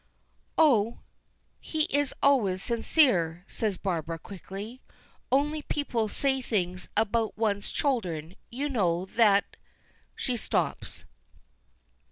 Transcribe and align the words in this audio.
"Oh! 0.57 1.01
he 1.59 1.83
is 1.83 2.11
always 2.23 2.63
sincere," 2.63 3.45
says 3.47 3.77
Barbara, 3.77 4.17
quickly; 4.17 4.81
"only 5.31 5.61
people 5.61 6.07
say 6.07 6.41
things 6.41 6.89
about 6.97 7.37
one's 7.37 7.69
children, 7.69 8.35
you 8.49 8.67
know, 8.67 9.05
that" 9.05 9.57
She 10.15 10.35
stops. 10.37 11.05